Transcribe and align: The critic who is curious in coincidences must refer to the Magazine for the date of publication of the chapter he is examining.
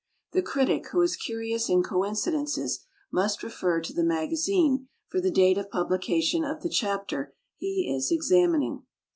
The 0.31 0.41
critic 0.41 0.87
who 0.87 1.01
is 1.03 1.15
curious 1.15 1.69
in 1.69 1.83
coincidences 1.83 2.87
must 3.11 3.43
refer 3.43 3.81
to 3.81 3.93
the 3.93 4.03
Magazine 4.03 4.87
for 5.05 5.21
the 5.21 5.29
date 5.29 5.59
of 5.59 5.69
publication 5.69 6.43
of 6.43 6.63
the 6.63 6.69
chapter 6.69 7.35
he 7.57 7.87
is 7.95 8.11
examining. 8.11 8.81